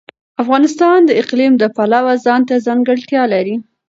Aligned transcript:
افغانستان 0.43 0.97
د 1.05 1.11
اقلیم 1.21 1.53
د 1.57 1.63
پلوه 1.75 2.13
ځانته 2.25 2.55
ځانګړتیا 2.65 3.23
لري. 3.33 3.55